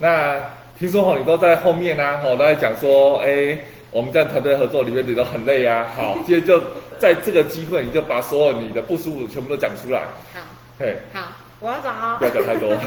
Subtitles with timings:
[0.00, 0.40] 那
[0.78, 6.62] 听说齁，你都在后面呢、啊，齁都在讲说，哎、欸，我们在团队合作里面你都很累呀、啊，好， 今天就
[7.00, 10.02] 在这个机会，你就把所有你的不舒服全部都讲出来。
[10.32, 10.40] 好，
[10.78, 12.16] 嘿，好，我要讲哦。
[12.20, 12.70] 不要讲太多。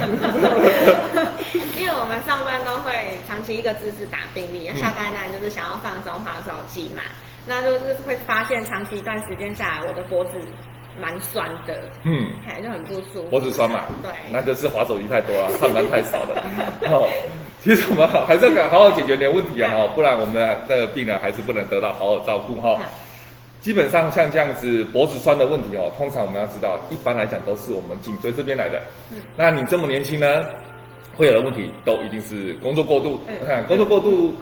[1.77, 7.03] 因为我们上班都会长期一个姿势打病历，下班呢就是想要放松滑手机嘛，
[7.45, 10.31] 那就是会发现长期一段时间下来，我的脖子。
[11.01, 13.29] 蛮酸的，嗯，看就很不舒服。
[13.29, 16.43] 脖子酸嘛，对，那就是滑手机太多了，上班太少了。
[16.91, 17.07] 哦，
[17.61, 20.35] 其实我们好还是要好好解决点问题啊，哈，不然我们
[20.67, 22.77] 的病人还是不能得到好好照顾哈。
[23.61, 28.77] 基本上像这样子脖子酸的问题哦，通常我们要知道，一般来讲都是我们颈椎这边来的。
[29.11, 30.45] 嗯，那你这么年轻呢，
[31.15, 33.17] 会有的问题都一定是工作过度。
[33.27, 34.35] 嗯工作过度，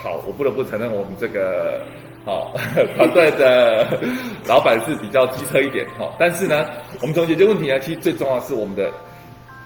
[0.00, 1.82] 好，我不得不承认我们这个。
[2.28, 2.52] 好，
[2.94, 3.98] 团队的
[4.46, 6.66] 老板是比较机车一点，哈，但是呢，
[7.00, 8.92] 我们从解决问题呢，其实最重要的是我们的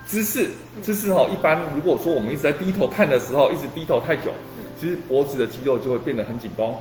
[0.07, 0.49] 姿势，
[0.81, 4.31] 姿势哈，一般如果说我们一直在低头看的时候，一直低头太久，
[4.79, 6.73] 其实脖子的肌肉就会变得很紧绷，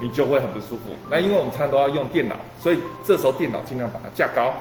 [0.00, 0.90] 你就会很不舒服。
[1.08, 4.52] 那因为我们常常都要用电脑，所以这时候电脑尽量把它架高，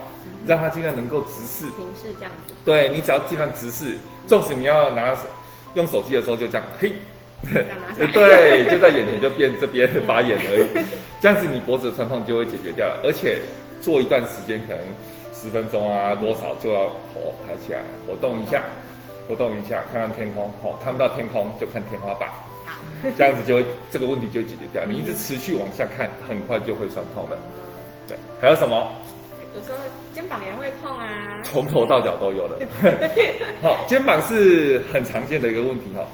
[0.46, 1.66] 让它尽量能够直视。
[1.72, 2.54] 平视这样子。
[2.64, 3.98] 对，你只要尽量直视，
[4.28, 5.18] 纵使你要拿
[5.74, 6.94] 用手机的时候就这样，嘿。
[8.14, 10.86] 对，就在眼前就变这边发炎而已，
[11.22, 13.40] 这样子你脖子的酸痛就会解决掉了，而且
[13.82, 14.84] 做一段时间可能
[15.34, 18.62] 十分钟啊，多少就要活抬起来活动一下，
[19.28, 22.30] 活动一下，看看天空，哦，看不到天空就看天花板，
[23.18, 24.84] 这样子就会这个问题就解决掉。
[24.86, 27.38] 你一直持续往下看，很快就会酸痛的。
[28.08, 28.92] 对，还有什么？
[29.56, 29.78] 有时候
[30.14, 32.68] 肩膀也会痛啊，从头到脚都有的。
[33.64, 36.06] 好，肩膀是很常见的一个问题哈。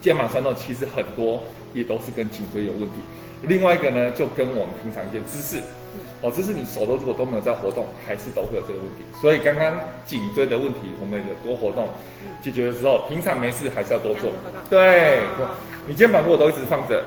[0.00, 1.42] 肩膀酸痛其实很多
[1.74, 2.96] 也都是跟颈椎有问题，
[3.42, 5.62] 另外一个呢就跟我们平常一些姿势，
[6.22, 9.04] 哦，姿势你手都如果都没有在活动，还是都会有这个问题。
[9.20, 11.88] 所以刚刚颈椎的问题，我们有多活动
[12.42, 14.30] 解决的时候，平常没事还是要多做。
[14.68, 15.20] 对，
[15.86, 17.04] 你肩膀如果都一直放着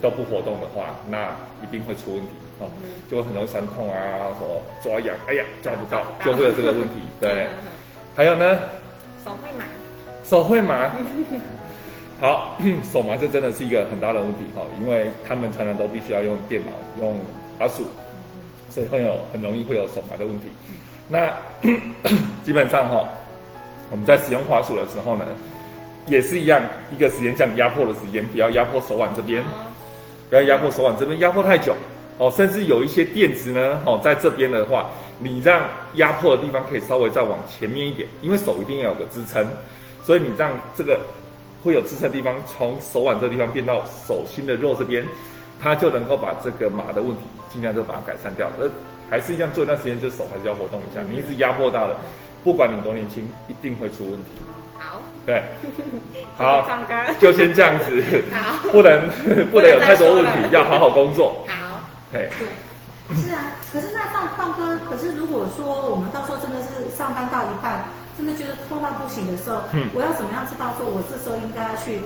[0.00, 2.28] 都不活动的话，那一定会出问题
[2.60, 2.68] 哦，
[3.10, 7.00] 就会很容易酸痛啊，什么抓痒，哎呀抓不到，就会有这个问题。
[7.18, 7.48] 对，
[8.14, 8.58] 还有呢，
[9.24, 9.64] 手会麻，
[10.24, 10.92] 手会麻。
[12.20, 12.56] 好，
[12.92, 17.18] 手麻这真的是一个很大的问题哈，因为他们常常都必须要用电脑、用
[17.58, 17.84] 滑鼠，
[18.70, 20.46] 所以会有很容易会有手麻的问题。
[21.08, 21.30] 那
[22.44, 23.06] 基本上哈，
[23.90, 25.26] 我们在使用滑鼠的时候呢，
[26.06, 26.62] 也是一样，
[26.96, 29.42] 一个时间这样压迫的时间，不要压迫手腕这边，
[30.30, 31.74] 不要压迫手腕这边，压迫太久
[32.16, 34.88] 哦，甚至有一些垫子呢，哦，在这边的话，
[35.18, 35.62] 你让
[35.94, 39.44] 压迫的地方可以稍微再往前面一点，因为手一定要有个支撑，
[40.04, 40.98] 所以你让这个。
[41.64, 45.02] 会有支撑的地方，从手腕这个地方变到手心的肉这边，
[45.62, 48.50] 它就能够把这个麻的问题尽量就把它改善掉。
[48.60, 48.70] 而
[49.10, 51.00] 还是一样做一段时间，就手还是要活动一下。
[51.08, 51.96] 你一直压迫到了，
[52.44, 54.30] 不管你多年轻，一定会出问题。
[54.78, 55.42] 好，对，
[56.36, 56.68] 好，
[57.18, 59.08] 就先这样子，好，不能
[59.50, 61.46] 不能有太多问题，要好好工作。
[61.48, 61.80] 好，
[62.12, 62.28] 对，
[63.16, 67.84] 是啊，可是那放放歌，可是如果说我们到时候真的是上班到一半。
[68.16, 71.98] 真的觉得痛到不行的时候，嗯，我要怎么样知道说我这时候应该要去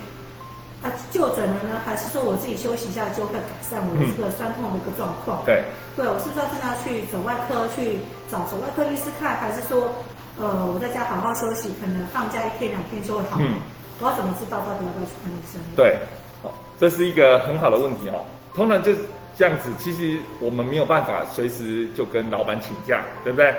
[0.83, 1.81] 啊就诊了呢？
[1.85, 5.45] 还是说我自己休息一下就会改善我的这个酸痛的一个状况？
[5.45, 5.65] 对，
[5.97, 7.99] 对，我是不是要真的要去走外科去
[8.31, 9.93] 找走外科医师看，还是说
[10.39, 13.37] 呃我在家好好休息，可能放假一天两天就会好？
[13.41, 13.61] 嗯，
[14.01, 15.61] 我要怎么知道到底要不要去看医生？
[15.77, 15.99] 对，
[16.43, 18.25] 好，这是一个很好的问题哦。
[18.55, 18.99] 通常就是
[19.37, 23.55] 这样子，其实我们没有办法随时就跟老板请假，对不对？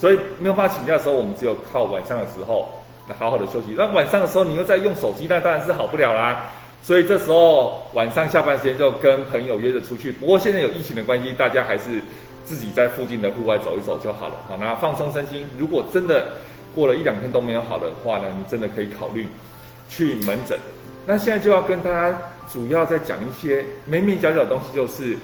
[0.00, 2.66] 所以没有办法请假的时候，我们只有靠晚上的时候
[3.06, 3.74] 来好好的休息。
[3.76, 6.50] 那晚上的时候，你又在用手机，那当然是好不了啦。
[6.82, 10.10] 所以这时候晚上下班时间就跟朋友约着出去。
[10.10, 12.00] 不过现在有疫情的关系，大家还是
[12.46, 14.34] 自己在附近的户外走一走就好了。
[14.48, 15.46] 好，那放松身心。
[15.58, 16.28] 如果真的
[16.74, 19.28] 过了一两天都没有好的话呢，你真的可以考虑
[19.90, 20.58] 去门诊。
[21.04, 22.18] 那现在就要跟大家
[22.50, 25.18] 主要在讲一些眉眉角角的东西，就是。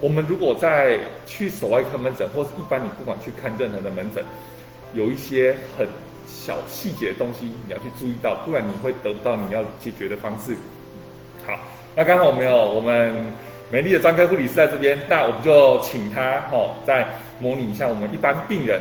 [0.00, 4.24] 我们如果在去手外科门诊，或是一般你不管去看任何的门诊，
[4.94, 5.86] 有一些很
[6.26, 10.54] 小细节的东西你要去注意到，不然你会得不到你要解决的方式。
[11.44, 11.58] 好，
[11.96, 13.12] 那刚好我们有我们
[13.72, 17.04] 美丽的专科护理师在这边，那我们就请他哦，再
[17.40, 18.80] 模拟一下我们一般病人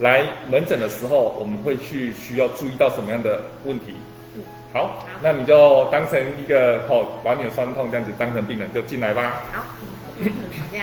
[0.00, 3.94] 来门诊的时候，我们会去需要注意到什么样的问题。
[4.72, 9.40] 好，那你就当成一个哦，把你的酸痛这样子当成病人就进来吧。
[9.52, 9.64] 好。
[10.18, 10.24] 好
[10.72, 10.82] 的，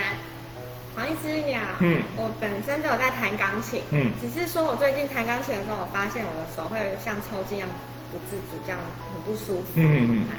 [0.96, 1.76] 黄医师你好。
[1.80, 3.82] 嗯，我本身都有在弹钢琴。
[3.90, 7.68] 嗯，只是说我最近弹钢琴的时候，我发现我的手会像抽筋一样
[8.10, 8.80] 不自主，这样
[9.12, 9.76] 很不舒服。
[9.76, 10.38] 嗯嗯嗯。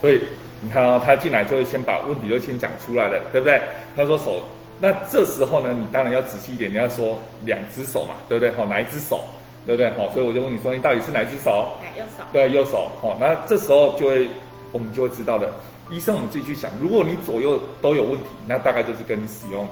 [0.00, 0.22] 所以
[0.60, 3.60] 你看哦，他进来就会先把问题就先讲出来了，对不对？
[3.96, 4.44] 他说手，
[4.78, 8.54] 那这时候呢，你当然要仔细一点，你要说两只手嘛，对不对？
[8.54, 9.24] 好，哪一只手，
[9.66, 9.90] 对不对？
[9.98, 11.74] 好，所以我就问你说，你到底是哪一只手？
[11.98, 12.22] 右手。
[12.32, 12.92] 对，右手。
[13.00, 14.28] 好，那这时候就会，
[14.70, 15.52] 我们就会知道了。
[15.92, 19.68] 医生，我们自己去想，如果你左右都有问题，那大概就是跟你使用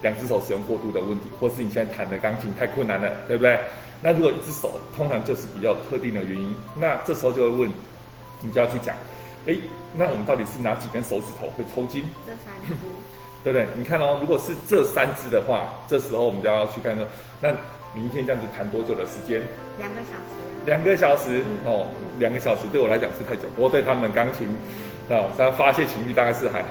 [0.00, 3.60] 两只手使用过度的问题，或是你现在弹的钢琴太困难了，对不对？
[4.00, 7.70] 那如果一只手，通常就是比较特定的原因，那这时候就会问，
[8.40, 8.96] 你就要去讲，
[9.46, 9.54] 哎，
[9.94, 12.02] 那我们到底是哪几根手指头会抽筋？
[12.26, 12.74] 这三只，
[13.44, 13.66] 对不对？
[13.76, 17.06] 你看哦，如果是这三只的话，这时候我们就要去看说，
[17.42, 17.50] 那
[17.94, 19.42] 你一天这样子弹多久的时间？
[19.78, 20.38] 两个小时。
[20.66, 21.86] 两个小时哦，
[22.18, 24.46] 两个小时对我来讲是太久，不过对他们钢琴
[25.08, 26.68] 啊，他发泄情绪大概是还好。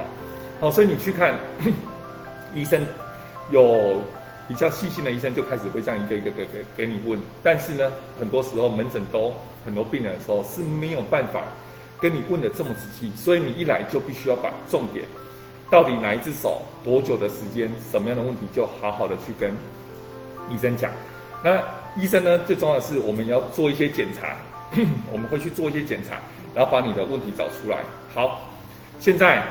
[0.62, 1.36] 哦，所以你去看
[2.54, 2.86] 医生
[3.52, 4.02] 有。
[4.50, 9.34] 比较细心的医生就开始会这样一个一个给给给你问，但是呢，很多时候门诊都
[9.66, 11.44] 很多病人的时候是没有办法
[12.00, 15.04] 跟你问的这么仔细，所以你一来就必须要把重点，
[15.70, 19.52] 到底哪一只手多久的时间，什么样的问题，就好好的去跟
[20.50, 20.92] 医生讲。
[21.44, 21.62] 那
[22.02, 24.34] 医生呢，最重要的是我们要做一些检查，
[25.12, 26.16] 我们会去做一些检查，
[26.56, 27.80] 然后把你的问题找出来。
[28.18, 28.50] 好，
[29.00, 29.44] 现在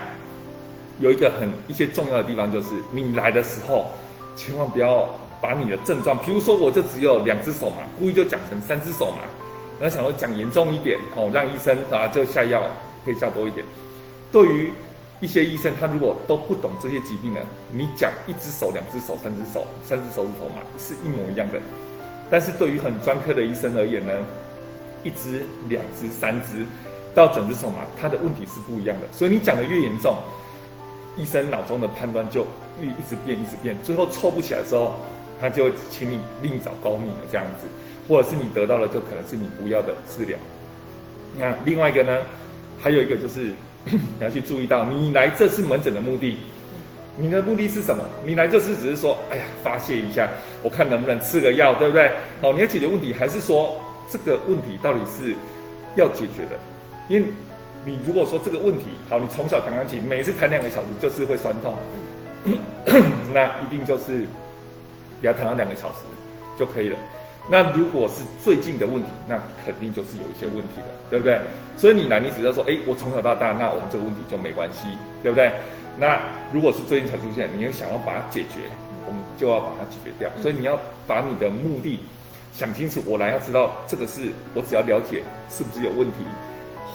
[0.99, 3.87] 有一个很一些重要的地方，就是你来的时候。
[4.35, 5.09] 千万不要
[5.41, 9.19] 把你的症状，比如说我就只有两只手嘛，故意就讲成三只手嘛，
[9.81, 12.61] 然后想说讲严重一点哦，让医生啊就下药
[13.05, 13.65] 可以下多一点。
[14.33, 14.73] 对于
[15.21, 17.41] 一些医生，他如果都不懂这些疾病呢，
[17.71, 21.59] 你讲一只手、两只手、三只手、三只手指头嘛，是一模一样的。
[22.29, 24.13] 但是对于很专科的医生而言呢，
[25.03, 26.67] 一只、两只、三只
[27.17, 29.07] 到整只手嘛，他的问题是不一样的。
[29.11, 30.19] 所以你讲的越严重，
[31.17, 32.47] 医生脑中的判断就
[32.79, 34.95] 越一直变，一直变，最后凑不起来的时候，
[35.41, 37.67] 他就请你另找高明的这样子，
[38.07, 40.39] 或者是你得到的就可能是你不要的治疗。
[41.39, 42.21] 那另外一个呢，
[42.79, 43.55] 还有一个就是
[43.85, 46.37] 你要去注意到，你来这次门诊的目的，
[47.17, 48.05] 你的目的是什么？
[48.27, 50.29] 你来这次只是说，哎呀，发泄一下，
[50.63, 52.11] 我看能不能吃个药，对不对？
[52.43, 53.81] 好，你要解决问题，还是说
[54.11, 55.35] 这个问题到底是
[55.95, 56.59] 要解决的？
[57.09, 57.27] 因为
[57.85, 61.75] 你如果说这个问题好，你从小弹钢琴，每次弹两个小时就是会酸痛，
[63.33, 64.27] 那一定就是
[65.23, 65.99] 要弹到两个小时
[66.59, 66.99] 就可以了。
[67.49, 71.39] 那如果是最近的问题，那肯定就是有一些问题了，对不对？
[71.77, 74.89] 所以你来，你只要说，哎，我从小到大，那我们这个问题就没关系，
[75.23, 75.53] 对不对？
[75.97, 76.19] 那
[76.53, 78.67] 如果是最近才出现，你要想要把它解决，
[79.07, 80.29] 我们就要把它解决掉。
[80.43, 80.77] 所以你要
[81.07, 82.01] 把你的目的
[82.53, 86.27] 想清楚，我来要知道这个是我只要了解是不是有问题。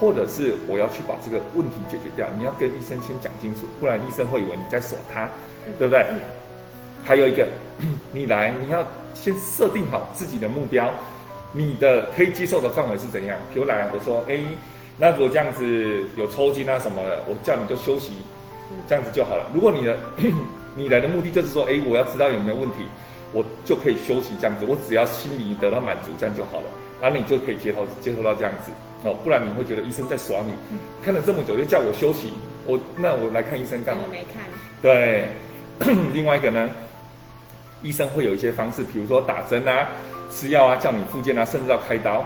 [0.01, 5.29] 或者是我要去把这个问题解决掉，你要跟医生先讲清楚，不然医生会以为你在锁他，
[5.77, 6.03] 对不对？
[7.05, 7.47] 还有一个，
[8.11, 8.83] 你来你要
[9.13, 10.91] 先设定好自己的目标，
[11.51, 13.37] 你的可以接受的范围是怎样？
[13.53, 14.39] 比如来我说，哎，
[14.97, 18.13] 那如果这样子有抽筋啊什么的，我叫你就休息，
[18.89, 19.45] 这样子就好了。
[19.53, 19.95] 如果你的
[20.75, 22.77] 你来的目的就是说，哎，我要知道有没有问题，
[23.33, 26.65] 我就可以休息这样子，我只要心里得到满足，这样就好了，
[26.99, 28.71] 然后你就可以接受接受到这样子。
[29.03, 32.33] 哦，不然你会觉得医生在耍你，嗯、看了这么久就叫我休息，
[32.65, 34.03] 我那我来看医生干嘛？
[34.05, 34.43] 我没看。
[34.81, 35.29] 对，
[36.13, 36.69] 另外一个呢，
[37.81, 39.89] 医生会有一些方式，比如说打针啊、
[40.29, 42.23] 吃药啊、叫你复健啊，甚至要开刀。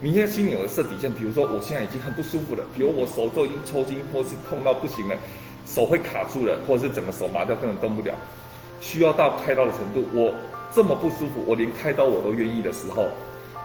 [0.00, 5.16] 你现在心里有个设底线，比如说我现在已经很不舒服了，比如我手都已经抽筋，或是痛到不行了，
[5.66, 8.14] 手会卡住了，或者是整个手麻掉，根本动不了，
[8.80, 10.08] 需要到开刀的程度。
[10.12, 10.32] 我
[10.72, 13.08] 这么不舒服，我连开刀我都愿意的时候。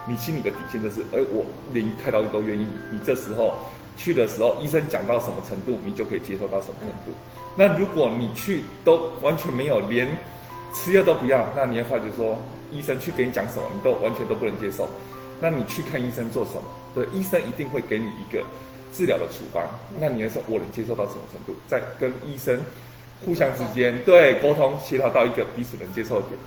[0.08, 2.66] 你心里的底线就是，哎，我连开刀都愿意。
[2.90, 3.54] 你这时候
[3.94, 7.12] 去的时候，医生讲到什么程度，你就可以接受到什么程度。
[7.54, 10.08] 那如果你去都完全没有，连
[10.72, 12.38] 吃药都不要，那你要发觉说，
[12.72, 14.88] 医生去给你讲什么，你都完全都不能接受。
[15.40, 16.62] 那你去看医生做什么？
[16.94, 18.42] 对，医生一定会给你一个
[18.94, 19.62] 治疗的处方。
[20.00, 21.54] 那你要说，我能接受到什么程度？
[21.66, 22.58] 再跟医生
[23.26, 26.38] 互相之间对沟通协调到一个彼此能接受的点。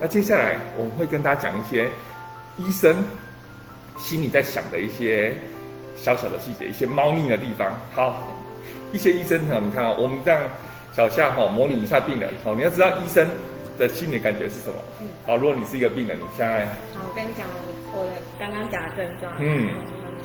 [0.00, 1.88] 那接下来我们会跟大家讲一些。
[2.60, 3.02] 医生
[3.96, 5.34] 心里在想的一些
[5.96, 7.72] 小小的细节，一些猫腻的地方。
[7.92, 8.22] 好，
[8.92, 10.42] 一些医生哈，你看啊，我们这样
[10.92, 12.30] 小夏哈模拟一下病人。
[12.44, 13.26] 好，你要知道医生
[13.78, 14.74] 的心理感觉是什么。
[15.26, 17.46] 好，如果你是一个病人，你现在好，我跟你讲
[17.94, 19.32] 我的刚刚讲的症状。
[19.38, 19.70] 嗯。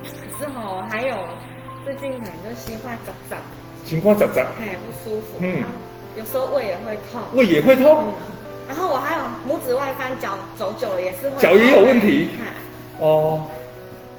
[0.03, 1.15] 可是哈，还有
[1.85, 3.37] 最近可能就心慌杂杂。
[3.85, 4.41] 心慌杂杂。
[4.59, 5.37] 哎，不舒服。
[5.39, 5.63] 嗯。
[6.17, 7.21] 有时候胃也会痛。
[7.33, 8.13] 胃也会痛。
[8.67, 11.41] 然后我还有拇指外翻，脚走久了也是会。
[11.41, 12.29] 脚也有问题。
[12.99, 13.45] 哦，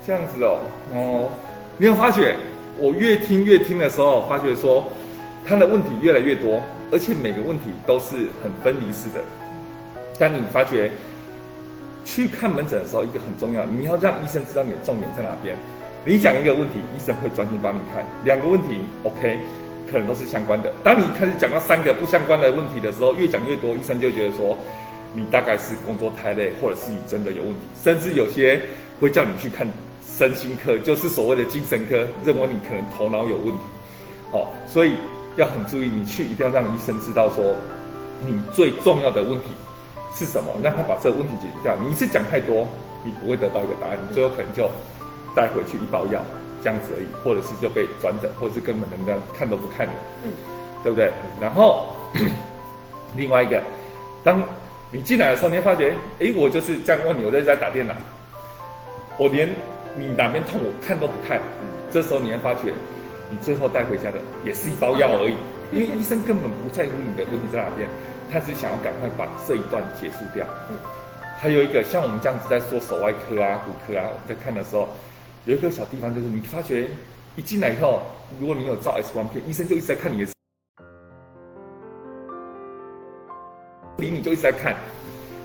[0.06, 0.58] 这样子哦，
[0.92, 1.30] 哦，
[1.78, 2.36] 你有发觉？
[2.78, 4.84] 我越听越听的时候，发觉说
[5.46, 6.60] 他的问题越来越多，
[6.92, 9.24] 而且每个问题都是很分离式的。
[10.18, 10.90] 但你发觉
[12.04, 15.56] 去看门诊的时候，一个很重要，你要让医生知道你的重点在哪边。
[16.04, 19.40] 你讲一个问题，医生会专心帮你看；两个问题，OK，
[19.90, 20.72] 可能都是相关的。
[20.82, 24.56] 当你开始讲到三个不相关的问题的时候，越讲越多，医生就觉得说
[25.12, 28.60] 你大概是工作太累，或者是你真的有问题，甚至有些
[29.00, 29.66] 会叫你去看
[30.04, 33.62] 身心科，就是所谓的精神科，认为你可能头脑有问题。
[34.32, 34.94] 哦，所以
[35.36, 37.54] 要很注意，你去一定要让医生知道说
[38.26, 39.46] 你最重要的问题
[40.14, 41.76] 是什么，让他把这个问题解决掉。
[41.82, 42.66] 你一次讲太多，
[43.04, 44.70] 你不会得到一个答案，你最后可能就。
[45.34, 46.24] 带回去一包药，
[46.66, 49.92] 这样子而已，或者是就被转诊，或者是根本人家看都不看你，
[50.24, 50.32] 嗯，
[50.82, 51.12] 对不对？
[51.40, 51.94] 然后
[53.14, 53.62] 另外一个，
[54.24, 54.42] 当
[54.90, 57.94] 你进来的时候，你会发觉，哎，我就是这样问你，我在家打电脑，
[59.16, 59.48] 我连
[59.94, 62.74] 你哪边痛我看都不看，嗯，这时候你会发觉，
[63.30, 65.36] 你最后带回家的也是一包药而已，
[65.70, 67.88] 因为医生根本不在乎你的问题在哪边，
[68.32, 70.44] 他只想要赶快把这一段结束掉。
[70.68, 70.74] 嗯，
[71.38, 74.88] 还有一个像我们这样子在说手外科啊、骨科啊，我在看的时候。
[75.46, 76.88] 有一个小地方，就是你发觉
[77.36, 78.02] 一进来以后，
[78.40, 80.32] 如果你有照 X 光片，医生就一直在看你的，
[83.98, 84.74] 离你就一直在看。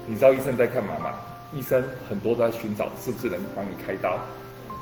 [0.07, 1.13] 你知道医生在干嘛吗？
[1.53, 4.17] 医生很多都在寻找是不是能帮你开刀。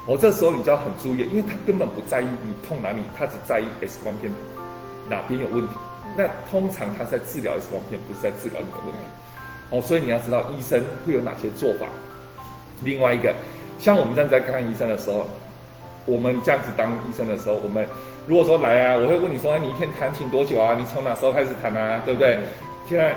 [0.07, 4.31] 哦，这时候你就要很注意，因为他根本不在意你痛哪里，他只在意 X 光片
[5.09, 5.73] 哪边有问题。
[6.15, 9.01] 那通常他在治疗 X 光片，不是在治疗你的问题。
[9.71, 11.87] 哦，所以你要知道医生会有哪些做法。
[12.85, 13.35] 另外一个。
[13.79, 15.25] 像我们这样在看医生的时候，
[16.05, 17.87] 我们这样子当医生的时候，我们
[18.27, 20.75] 如果说来啊，我会问你说，哎你一天弹琴多久啊？
[20.77, 22.01] 你从哪时候开始弹啊？
[22.05, 22.37] 对不对？
[22.87, 23.15] 现在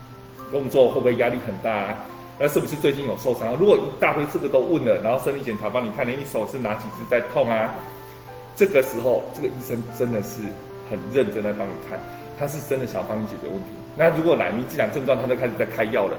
[0.52, 1.98] 工作会不会压力很大啊？
[2.38, 3.54] 那是不是最近有受伤？
[3.56, 7.74] 如果一大堆这个都问了，然后生理检查帮你看，你手是哪几只在痛啊？
[8.56, 10.42] 这个时候，这个医生真的是
[10.90, 11.98] 很认真的帮你看，
[12.38, 13.66] 他是真的想帮你解决问题。
[13.96, 16.16] 那如果来你既然症状，他都开始在开药了，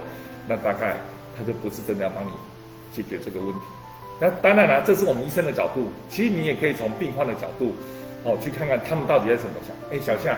[0.48, 0.96] 那大概
[1.38, 2.32] 他就不是真的要帮你。
[3.04, 3.62] 解决这个问题，
[4.20, 5.92] 那当然了，这是我们医生的角度。
[6.10, 7.76] 其实你也可以从病患的角度，
[8.24, 9.76] 哦，去看看他们到底在怎么想。
[9.92, 10.38] 哎，小夏，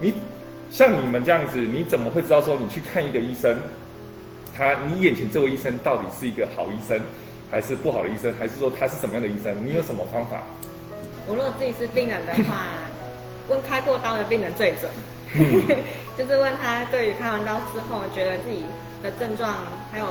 [0.00, 0.14] 你
[0.70, 3.56] 像你们这样子，你怎么会知道说你去看一个医生，
[4.56, 7.00] 他你眼前这位医生到底是一个好医生，
[7.50, 9.54] 还是不好的医生，还是说他是什么样的医生？
[9.66, 10.42] 你有什么方法？
[11.26, 12.66] 我如果自己是病人的话，
[13.50, 14.88] 问开过刀的病人最准，
[16.16, 18.62] 就是问他对于开完刀之后，觉得自己
[19.02, 19.54] 的症状
[19.90, 20.06] 还有。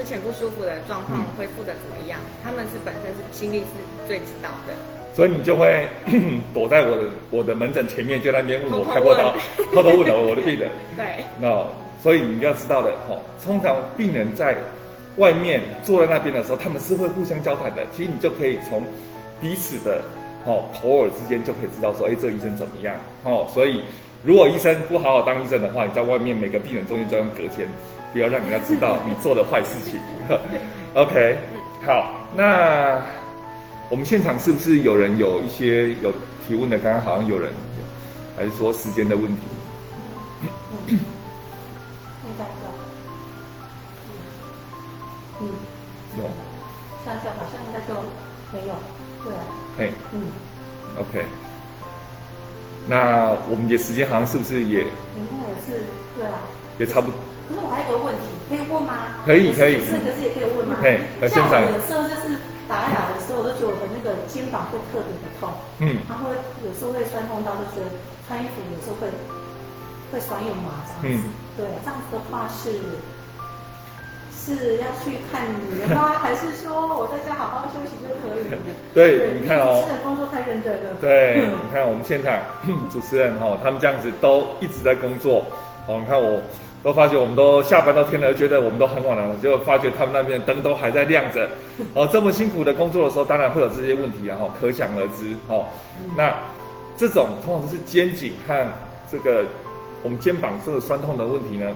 [0.00, 2.18] 之前不舒服的状况恢复的怎么样？
[2.24, 3.66] 嗯、他们是本身是心里是
[4.08, 4.72] 最知道的，
[5.14, 5.86] 所以你就会
[6.54, 9.34] 躲在我的我的门诊前面，就在那边问我开过刀，
[9.74, 10.70] 偷偷问了我的病人。
[10.96, 11.66] 对，那
[12.02, 14.56] 所以你要知道的哦，通常病人在
[15.16, 17.84] 外面坐在那边的时候，他们是会互相交谈的。
[17.94, 18.82] 其实你就可以从
[19.38, 20.00] 彼此的
[20.46, 22.96] 哦口耳之间就可以知道说，哎，这个医生怎么样？
[23.24, 23.82] 哦，所以
[24.24, 27.68] 如果医生不好好当医生的话，你在外面每个病人中间就要隔间。
[28.12, 30.00] 不要让人家知道你做的坏事情。
[30.94, 31.38] OK，
[31.86, 33.00] 好，那
[33.88, 36.12] 我们现场是不是有人有一些有
[36.46, 36.78] 提问的？
[36.78, 37.52] 刚刚好像有人，
[38.36, 39.42] 还是说时间的问题？
[40.86, 40.98] 嗯，
[42.38, 42.44] 有。
[45.40, 45.48] 嗯，
[46.18, 46.24] 有。
[47.04, 47.94] 想想好像应该就
[48.52, 48.74] 没有。
[49.24, 49.40] 对啊。
[49.78, 49.92] 嘿。
[50.12, 50.22] 嗯。
[50.98, 51.24] OK。
[52.88, 54.80] 那我们的时间好像是不是也？
[54.80, 54.86] 应
[55.30, 55.84] 该也是，
[56.16, 56.32] 对啊。
[56.78, 57.16] 也差不多。
[57.50, 59.18] 可是我还有个问题，可以问吗？
[59.26, 59.82] 可以可以。
[59.82, 60.78] 是，可是也可以问吗？
[60.78, 62.38] 对，像我有时候就是
[62.70, 65.50] 打打的时候，我都觉得我的那个肩膀会特别的痛。
[65.82, 65.98] 嗯。
[66.06, 66.30] 然后
[66.62, 67.90] 有时候会酸痛到，就觉得
[68.30, 69.10] 穿衣服有时候会
[70.14, 71.26] 会酸又麻这样子。
[71.26, 71.34] 嗯。
[71.58, 72.70] 对，这样子的话是
[74.30, 76.14] 是要去看你的吗？
[76.22, 78.46] 还是说我在家好好休息就可以？
[78.94, 79.82] 对，你看哦。
[79.82, 80.94] 主持人工作太认真了。
[81.02, 82.38] 对，你看我们现场
[82.86, 85.44] 主持人哈，他们这样子都一直在工作。
[85.90, 86.40] 好，你看我。
[86.82, 91.46] 都发觉我们都下班到天了，觉得我们都很晚了，就发觉他们那边灯都还在亮着。
[91.92, 95.36] 哦，这么辛苦的工作的时候，当然会有这些问题啊，哈，可想而知。
[95.48, 95.66] 哦，
[96.16, 96.34] 那
[96.96, 98.66] 这种通常是肩颈和
[99.12, 99.44] 这个
[100.02, 101.70] 我们肩膀这个酸痛的问题呢，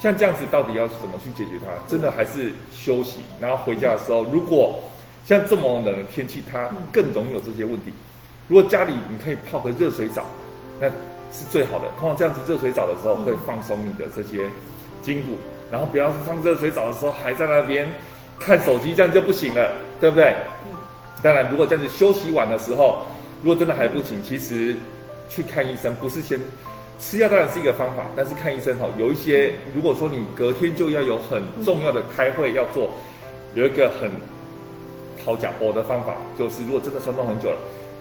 [0.00, 1.70] 像这样子到底要怎么去解决它？
[1.86, 4.80] 真的还是休息，然后回家的时候，如果
[5.26, 7.92] 像这么冷的天气，它更容易有这些问题。
[8.48, 10.24] 如果家里你可以泡个热水澡，
[10.80, 10.88] 那。
[11.36, 11.84] 是最好的。
[12.00, 14.48] 通常这样子热水澡的时候会放松你的这些
[15.02, 15.36] 筋骨，
[15.70, 17.86] 然后不要是上热水澡的时候还在那边
[18.40, 20.34] 看手机，这样就不行了，对不对？
[21.22, 23.02] 当然，如果这样子休息晚的时候，
[23.42, 24.76] 如果真的还不行，其实
[25.28, 26.38] 去看医生不是先
[26.98, 32.90] 吃药，当然是一个方法，但是看医生哈，有一些如果说你隔天就要有很重要的开会要做，
[33.54, 34.10] 有一个很
[35.24, 37.56] 好讲我的方法，就是如果真的酸痛很久了，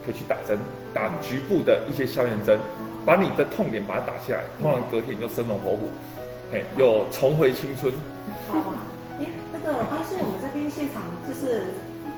[0.06, 0.60] 可以去打针，
[0.94, 2.60] 打局部的一些消炎针。
[3.06, 5.90] 把你的痛点把它打下来，通常隔天你就生龙活虎，
[6.52, 7.94] 嘿，又重回青春。
[8.50, 8.82] 好啊，
[9.20, 11.70] 哎，那个，我发现我们这边现场就是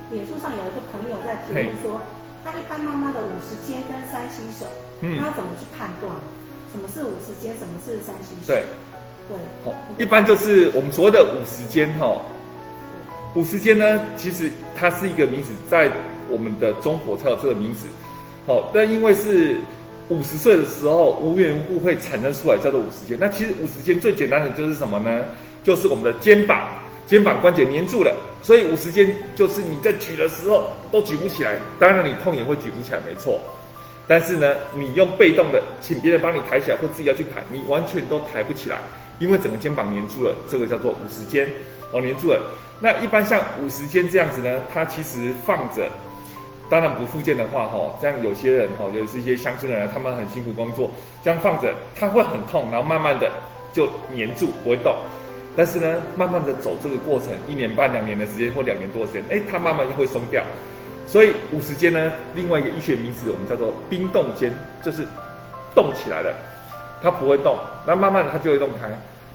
[0.10, 2.00] 脸书上有一个朋友在提问说，
[2.46, 4.65] 他一般妈妈的五十肩跟三七手，
[5.01, 6.10] 嗯，他要怎么去判断？
[6.72, 7.51] 什么是五十肩？
[7.60, 8.48] 什么是三七手？
[8.48, 8.63] 对，
[9.27, 12.15] 对，好，一般就是我们所谓的五十肩哈。
[13.36, 15.91] 五十肩呢，其实它是一个名字，在
[16.29, 17.88] 我们的中国才有这个名字。
[18.48, 19.58] 好，但因为是
[20.10, 23.18] 五十岁的时候无缘无故会产生出来，叫做五十肩。
[23.20, 25.26] 那其实五十肩最简单的就是什么呢？
[25.64, 26.70] 就是我们的肩膀，
[27.06, 31.58] 肩膀关节黏住了，所以五十肩就是你在举的时候都举不起来。
[31.78, 33.40] 当然你痛也会举不起来，没错。
[34.08, 38.78] 但是呢，你用被动的，请别人帮你抬起来，或自己要去抬，你完全都抬不起来，
[39.20, 41.46] 因为整个肩膀黏住了，这个叫做五十肩。
[41.92, 42.42] 哦，黏住了。
[42.80, 45.90] 那一般像五十肩这样子呢，它其实放着，
[46.70, 50.92] 当然不复健的话，哈，像有些人哈，就是一些乡村人，他们很辛苦工作，
[51.24, 53.32] 这样放着，它会很痛，然后慢慢的
[53.72, 54.94] 就黏住不会动。
[55.56, 60.44] 但是呢，慢慢的走这个过程，一年半两年的时间或两年多的时间，哎，它慢慢就会松掉。
[61.08, 65.08] 所以五十肩呢，另外一个医学名词我们叫做冰冻肩，就是
[65.74, 66.36] 动起来了，
[67.02, 68.90] 它不会动，那慢慢的它就会动开。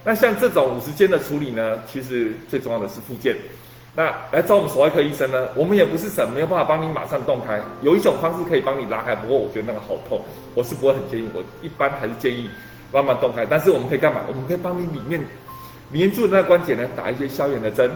[0.05, 3.35] 那像这种五十肩的处理呢，其实最重要的是复健。
[3.95, 7.61] 那来找我们手外科医生呢，我们也不是神，没有办法帮你马上动开。
[7.83, 10.19] 有一种方式可以帮你拉开，不过我觉得那个好痛，
[10.55, 11.29] 我是不会很建议。
[11.35, 12.49] 我一般还是建议
[12.91, 13.45] 慢慢动开。
[13.45, 14.23] 但是我们可以干嘛？
[14.29, 15.23] 我们可以帮你里面
[15.91, 17.91] 黏住的那个关节呢，打一些消炎的针，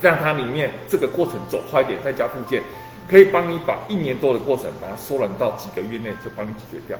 [0.00, 2.62] 让它里面这个过程走快一点，再加复健，
[3.10, 6.96] 可以帮你把一年多的过程，把它缩短到几个月内就帮你解决掉。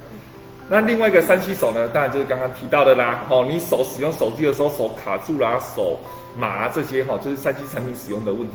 [0.73, 3.27] 那另外一个三七手呢，当然就是刚刚提到的啦。
[3.29, 5.99] 哦，你手使用手机的时候手卡住啦、啊，手
[6.35, 8.55] 麻、啊、这些哈，就是三七产品使用的问题，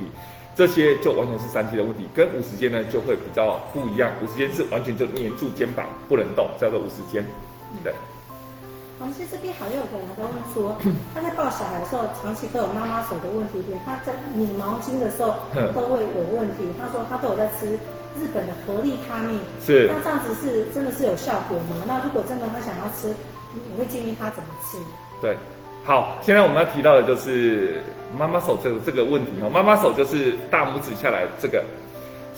[0.55, 4.09] 这些就完全是三七的问题，跟五十肩呢就会比较不一样。
[4.23, 7.23] 五十肩是完全就黏住肩膀不能动，叫做五十肩。
[7.83, 7.93] 对。
[8.97, 10.75] 同时这边好像有个人在问说，
[11.13, 16.65] 他在抱小孩的时候，长期都有妈妈手的问题，对，他在拧毛巾的时候都会有问题。
[16.81, 17.77] 他说他都有在吃。
[18.19, 21.83] 日本的合力他命是，那这样子是真的是有效果吗？
[21.87, 23.13] 那如果真的他想要吃，
[23.53, 24.77] 你会建议他怎么吃？
[25.21, 25.37] 对，
[25.85, 27.81] 好，现在我们要提到的就是
[28.17, 29.49] 妈妈手这个这个问题哦。
[29.49, 31.63] 妈妈手就是大拇指下来这个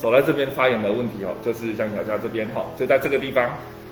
[0.02, 3.50] 手在这边发炎的问题哦，就是像小佳这边哈，就在这个地方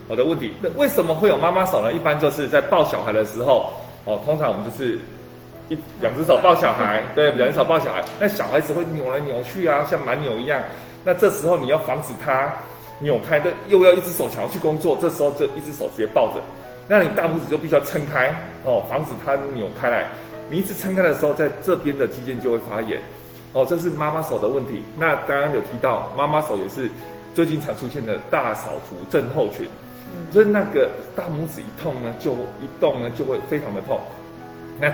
[0.07, 0.53] 我的问题。
[0.61, 1.91] 那为什么会有妈妈手呢？
[1.91, 3.73] 一般就是在抱小孩的时候
[4.05, 4.99] 哦，通常我们就是
[5.69, 10.61] 一两只手抱小孩，对，两只手抱小孩，那小孩子会扭来扭去啊，像蛮牛一样。
[11.07, 12.51] 那这时候你要防止它
[12.99, 16.41] 扭开，的又要一只手想要去工作，这时候就一只手直接抱着，
[16.85, 20.05] 那你大拇指就必须要撑开哦，防止它扭开来。
[20.49, 23.01] 你一直撑开的时候，在这边的肌腱就会发炎
[23.53, 24.83] 哦，这是妈妈手的问题。
[24.97, 26.91] 那刚刚有提到妈妈手也是
[27.33, 29.65] 最近常出现的大扫除症候群，
[30.33, 33.97] 所以那个大拇指一痛呢，就一动呢就会非常的痛。
[34.77, 34.93] 那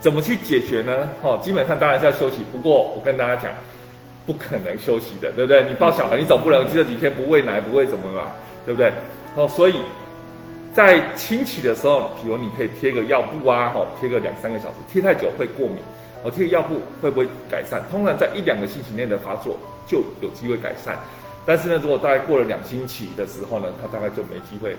[0.00, 1.08] 怎么去解决呢？
[1.22, 2.36] 哦，基本上当然是要休息。
[2.52, 3.50] 不过我跟大家讲。
[4.26, 5.64] 不可能休息的，对不对？
[5.64, 8.30] 你抱小孩，你总不能这几天不喂奶，不喂什么嘛，
[8.64, 8.92] 对不对？
[9.34, 9.76] 哦，所以
[10.74, 15.78] 在清洗的时候，比如你可以贴个药布啊，哦，贴个两三个小时，贴太久会过敏。
[16.22, 17.82] 哦，贴个药布会不会改善？
[17.90, 19.56] 通常在一两个星期内的发作
[19.86, 20.98] 就有机会改善。
[21.46, 24.76] 但是呢，如果大概过了两星期的时候呢，它大概就没机会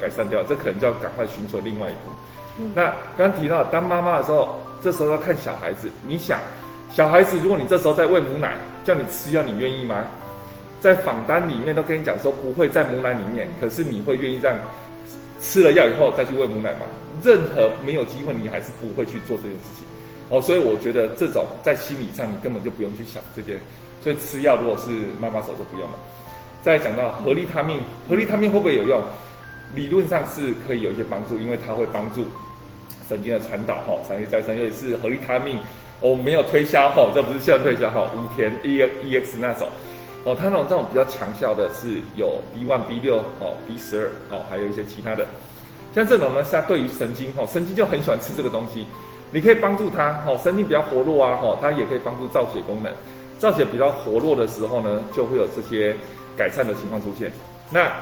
[0.00, 2.10] 改善掉，这可能就要赶快寻求另外一步。
[2.58, 6.40] 嗯、那刚刚提到当妈妈的时候，这时候要看小孩子，你想。
[6.90, 8.56] 小孩子，如果你这时候在喂母奶，
[8.88, 10.02] 叫你吃药，你愿意吗？
[10.80, 14.56] 在访单里面都跟你讲说不会在母奶里面，可是你会愿意这样
[15.42, 16.86] 吃了药以后再去喂母奶吗？
[17.22, 19.84] 任何没有机会，你还是不会去做这件事情。
[20.30, 23.60] 哦，所以我觉得这种在心理上你根本就不用去想这件。
[24.02, 24.88] 所以吃药如果是
[25.20, 25.98] 妈妈手就不用了。
[26.62, 29.02] 再讲到合利他命，合利他命会不会有用？
[29.74, 32.24] 理论上是可以有一些帮助，因为它会帮助
[33.06, 35.58] 神经的传导，哈，长期再生，尤其是合利他命。
[36.00, 38.08] 我、没有推销哈，这不是现在推销哈。
[38.14, 39.68] 武田 E E X 那种，
[40.24, 45.26] 哦，它那种这种比较强效的是有 B one B 六哦 B 十二哦，还有一些其他的。
[45.94, 48.86] 像这种呢，是它对于神经哈，神经就很喜欢吃这个东西。
[49.32, 52.92] 你可以帮助它哈，神经比较活络啊哈，它也可以帮助造血功能。
[53.38, 55.96] 造血比较活络的时候呢，就会有这些
[56.36, 57.32] 改善的情况出现。
[57.70, 57.92] 那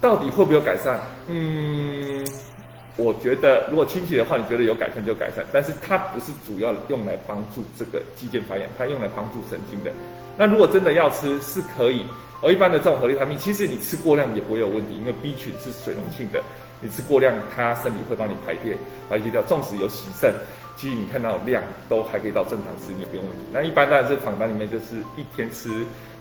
[0.00, 1.00] 到底会不会有改善？
[1.28, 2.51] 嗯。
[2.96, 9.90] 我觉得，如果清洗的话，你觉得有改善就改善，但是它不是主要用来帮助这个肌腱发炎，它用来帮助神经的。
[10.36, 12.04] 那如果真的要吃，是可以。
[12.42, 16.42] 而一般的这种合力产品，其实你吃过量也不会有问题，因为 B 群是水溶性的，
[16.80, 18.76] 你吃过量，它身体会帮你排便
[19.08, 19.40] 排泄掉。
[19.42, 20.34] 纵使有洗肾，
[20.76, 23.44] 其实你看到量都还可以到正常吃，你也不用问题。
[23.52, 25.70] 那一般当然是访谈里面就是一天吃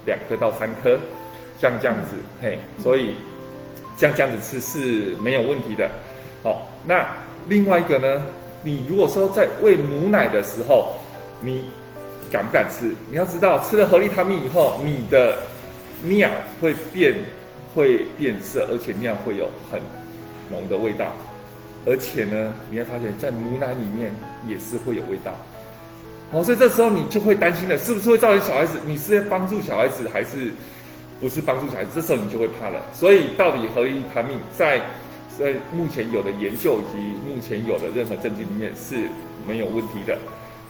[0.06, 0.98] 两颗到三颗，
[1.60, 3.16] 像这样子，嘿，所以
[3.98, 5.90] 像这样子吃是没有问题的。
[6.44, 7.06] 好，那
[7.48, 8.22] 另外一个呢？
[8.64, 10.94] 你如果说在喂母奶的时候，
[11.40, 11.66] 你
[12.32, 12.96] 敢不敢吃？
[13.10, 15.38] 你要知道，吃了合利他命以后，你的
[16.04, 16.30] 尿
[16.62, 17.16] 会变
[17.74, 19.80] 会变色，而且尿会有很
[20.52, 21.08] 浓的味道，
[21.86, 24.14] 而且呢，你会发现在母奶里面
[24.48, 25.32] 也是会有味道。
[26.32, 28.80] 哦，所以这时候你就会担心了，是不是会造成小孩子？
[28.86, 30.52] 你是在帮助小孩子，还是
[31.20, 31.90] 不是帮助小孩子？
[31.96, 32.80] 这时候你就会怕了。
[32.94, 34.80] 所以，到底合利他命在
[35.38, 39.10] 在目前有的研究以及目前有的任何证据里面是
[39.48, 40.18] 没有问题的。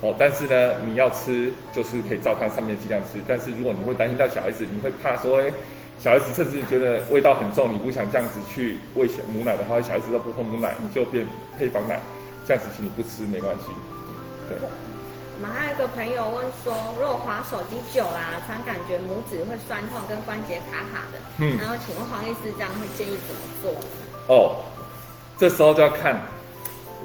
[0.02, 3.22] 哦，但是呢，你要吃就是可以照它上面尽量吃。
[3.28, 5.54] 但是如果你会担心到小孩子，你会怕说，哎，
[6.00, 12.02] 小孩子甚至觉得味道很重，你不想这样子去喂小母奶的话，小孩子都不喝母奶，你就变配方奶，
[12.48, 13.66] 这样子请你不吃没关系。
[14.50, 14.58] 对。
[15.38, 23.74] 我们还有一个朋友问说，如果滑手机久啦，常感觉拇指会酸痛跟关节卡卡的，嗯，然后请问黄医师这样会建议怎么做？
[24.28, 24.56] 哦，
[25.38, 26.20] 这时候就要看，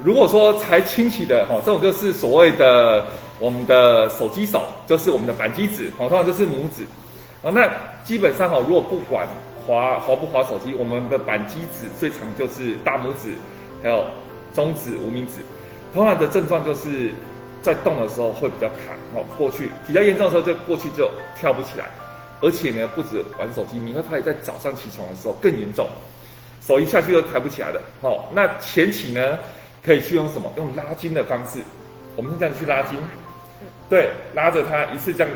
[0.03, 3.05] 如果说才清洗的哈，这种就是所谓的
[3.39, 6.83] 我们的手机手，就是我们的扳机指，通常就是拇指，
[7.43, 7.69] 啊，那
[8.03, 9.27] 基本上哈，如果不管
[9.65, 13.33] 滑滑不滑手机，我们的扳机指最常就是大拇指，
[13.81, 14.05] 还有
[14.53, 15.33] 中指、无名指，
[15.93, 17.13] 通常的症状就是。
[17.59, 21.85] 在动的时候会比较卡，哦，过去比较严重的时候就过去就跳不起来，
[22.39, 25.85] 而且呢，不止玩手机，你会发现在早上起床的时候更严重，
[26.67, 29.39] 手一下去就抬不起来了，哦，那前期呢
[29.81, 30.51] 可以去用什么？
[30.57, 31.59] 用拉筋的方式，
[32.17, 32.99] 我们是这样去拉筋，
[33.89, 35.33] 对，拉着它一次这样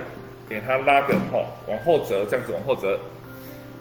[0.49, 2.99] 给它拉个，哦，往后折，这样子往后折，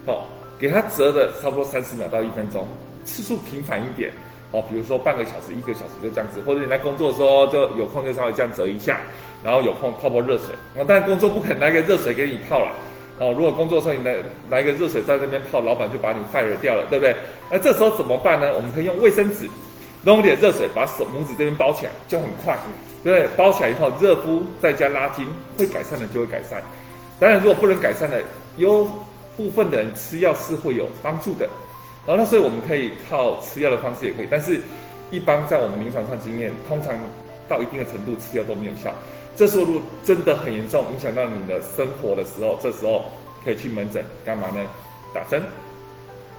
[0.05, 0.23] 哦，
[0.57, 2.65] 给它折的差不多三十秒到一分钟，
[3.03, 4.11] 次数频繁一点。
[4.53, 8.99] 哦，比如说半个小时、一个小时就这样子，或者你在工作的时候就有空就稍微这样折一下，
[9.41, 10.47] 然后有空泡泡热水。
[10.75, 12.71] 哦，但工作不肯拿个热水给你泡了。
[13.21, 14.15] 哦，如果工作的时候你来
[14.49, 17.15] 来个热水在那边泡，老板就把你 fire 掉了，对不对？
[17.51, 18.51] 那这时候怎么办呢？
[18.55, 19.47] 我们可以用卫生纸
[20.03, 22.57] 弄点热水，把手拇指这边包起来，就很快，
[23.03, 23.27] 对不对？
[23.37, 26.63] 包起来以后热敷再加拉筋，会改善的就会改善。
[27.19, 28.23] 当然，如果不能改善的，
[28.57, 28.89] 有
[29.37, 31.47] 部分的人吃药是会有帮助的。
[32.07, 34.59] 然后那所以我们可以靠吃药的方式也可以，但是，
[35.11, 36.95] 一般在我们临床上经验，通常
[37.47, 38.91] 到一定的程度吃药都没有效。
[39.35, 43.05] 这时候如果真的很严重，影响到你的生活的时候，这时候
[43.43, 44.63] 可以去门诊干嘛呢？
[45.13, 45.41] 打针，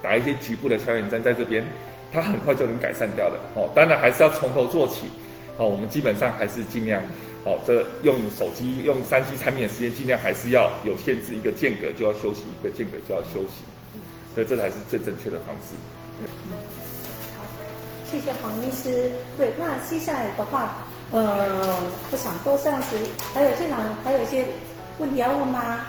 [0.01, 1.65] 打一些局部的消炎针在这边，
[2.11, 3.37] 它很快就能改善掉的。
[3.55, 5.07] 哦，当然还是要从头做起。
[5.57, 6.99] 哦，我们基本上还是尽量，
[7.43, 13.61] 哦，这用手机用三 C 产品的时间尽量还是要有限制，一个间隔就要休息，一个间隔就要休息。
[14.33, 15.75] 所以这才是最正确的方式。
[17.37, 17.45] 好，
[18.09, 19.11] 谢谢黄医师。
[19.37, 21.77] 对，那接下来的话，呃，
[22.11, 22.97] 我想多这样子，
[23.33, 24.45] 还有现场还有一些
[24.97, 25.85] 问题要问吗？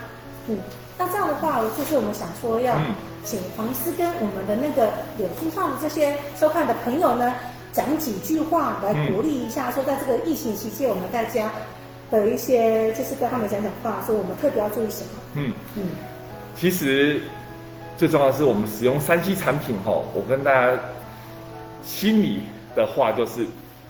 [0.49, 0.59] 嗯，
[0.99, 2.77] 那这样的话，就是我们想说要
[3.25, 7.35] 请黄师跟我们的那个脸书上的这些收看的朋友呢，
[7.73, 11.51] 讲几句话来鼓励一下，说在这个疫情期间，我们大家
[12.11, 15.09] 的一些就是跟他们讲讲话，说我们特别要注意什么？
[15.35, 15.83] 嗯嗯，
[16.55, 17.21] 其实。
[17.97, 20.77] 最重要的是我们使用三 C 产品吼，我跟大家
[21.85, 22.43] 心里
[22.75, 23.47] 的话就是，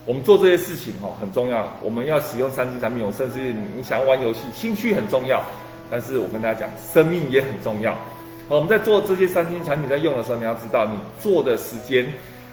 [0.06, 1.72] 我们做这些事情吼很重要。
[1.82, 5.42] 我们要使用三 C 产品，我甚至你想要玩游戏，兴趣很重要。
[5.90, 7.92] 但是我跟大家讲，生命也很重要。
[8.48, 12.06] 好，我们在做这些三 C 产品在用的时候，你要知道，你做的时间，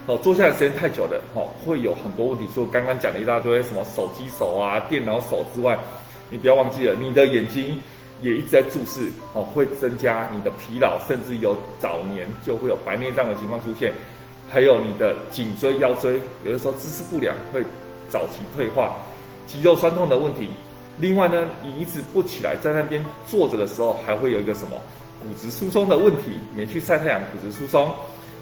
[0.07, 2.47] 哦，做下来时间太久了，哦，会有很多问题。
[2.53, 5.77] 说刚刚讲了一大堆什么手机手啊、电脑手之外，
[6.29, 7.79] 你不要忘记了，你的眼睛。
[8.23, 13.91] 也一直在注视哦，会增加你的疲劳，甚至有早年就会有白内障的情况出现，
[14.51, 17.63] 还有你的颈椎、腰椎，有的时候姿势不良会
[18.09, 18.97] 早期退化，
[19.47, 20.49] 肌肉酸痛的问题。
[20.97, 24.77] 另外呢，你一直不起来，在那边坐着的时候，还会有一个什么
[25.21, 27.89] 骨质疏松的问题，免去晒太阳，骨质疏松，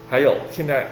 [0.10, 0.88] 还有现在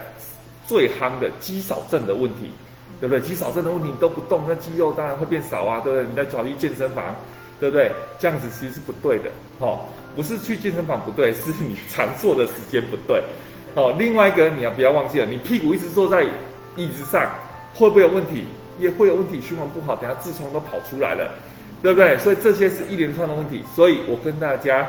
[0.66, 2.52] 最夯的肌少症的问题，
[3.00, 3.20] 对不对？
[3.20, 6.06] 肌少症的问题你都不动，那肌肉当然会变少啊，对不对？
[6.08, 7.14] 你在跑去健身房。
[7.60, 7.90] 对不对？
[8.20, 9.28] 这样子其实是不对的，
[9.58, 9.80] 哦，
[10.14, 13.20] 不是去健身房不对，是你常坐的时间不对，
[13.74, 13.94] 哦。
[13.98, 16.24] 另外一个你要不要忘记了，你屁股一直坐在
[16.76, 17.30] 椅子上，
[17.74, 18.44] 会不会有问题？
[18.78, 21.34] 也会有问题，循环不好，等下痔疮都跑出来了，
[21.82, 22.16] 对不对？
[22.18, 23.64] 所以这些是一连串的问题。
[23.74, 24.88] 所以我跟大家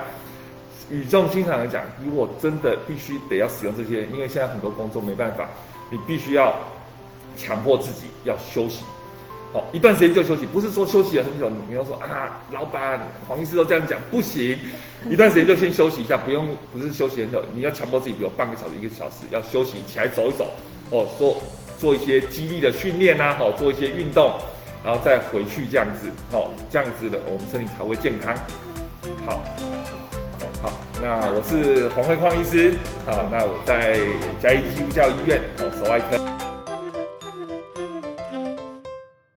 [0.91, 5.49] 语重心长的讲，如果真的必须得要使用这些，因为现在很多工作没办法，
[5.89, 6.55] 你必须要
[7.35, 8.83] 强迫自己要休息。
[9.51, 14.55] 好，一段时间就休息，不是说休息了很久，你要说啊，老板、黄医师都这样讲，不行，
[15.09, 20.51] 一段时间就先休息一下，不用，不是休息很久，你要强迫自己，比如半个小时、一个小时要休息，起来走一走，
[20.91, 21.41] 哦，做
[21.79, 24.33] 做一些肌力的训练啊，好，做一些运动，
[24.85, 28.35] 然后再回去这样子，哦，这样子的，我们身体才会健康。
[29.25, 29.41] 好，
[30.61, 33.97] 好，那我是黄慧匡医师，好，那我在
[34.39, 36.48] 嘉义基督教医院哦，手外科。